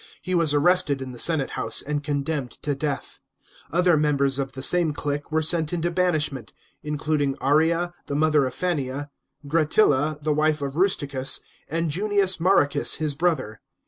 He 0.19 0.33
was 0.33 0.51
arrested 0.51 0.99
in 0.99 1.11
the 1.11 1.19
senate 1.19 1.51
house, 1.51 1.83
and 1.83 2.03
condemned 2.03 2.49
to 2.63 2.73
death. 2.73 3.19
Other 3.71 3.95
members 3.97 4.39
of 4.39 4.53
the 4.53 4.63
same 4.63 4.93
clique 4.93 5.31
were 5.31 5.43
sent 5.43 5.71
into 5.73 5.91
banishment, 5.91 6.53
including 6.81 7.35
Arria, 7.39 7.93
the 8.07 8.15
mother 8.15 8.47
of 8.47 8.55
Fannia, 8.55 9.11
Gratilla, 9.47 10.17
the 10.19 10.33
wile 10.33 10.63
of 10.63 10.75
Rusticus, 10.75 11.41
and 11.69 11.91
Junius 11.91 12.39
Mauricus, 12.39 12.95
his 12.95 13.13
brother. 13.13 13.61